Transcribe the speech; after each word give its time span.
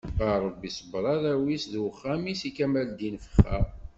A 0.25 0.27
Rebbi 0.43 0.69
sebber 0.75 1.03
arraw-is 1.13 1.63
d 1.71 1.73
uxxam-is 1.87 2.41
i 2.49 2.51
kamel 2.57 2.85
Ddin 2.91 3.15
Fexxar. 3.23 3.65